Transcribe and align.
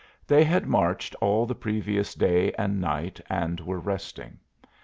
They 0.25 0.43
had 0.43 0.65
marched 0.65 1.13
all 1.21 1.45
the 1.45 1.53
previous 1.53 2.15
day 2.15 2.51
and 2.53 2.81
night 2.81 3.21
and 3.29 3.59
were 3.59 3.79
resting. 3.79 4.39